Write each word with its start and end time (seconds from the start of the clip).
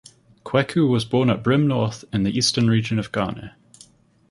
Kweku 0.43 0.89
was 0.89 1.05
born 1.05 1.29
at 1.29 1.43
Brim 1.43 1.67
North 1.67 2.03
in 2.11 2.23
the 2.23 2.35
Eastern 2.35 2.67
Region 2.67 2.97
of 2.97 3.11
Ghana. 3.11 3.55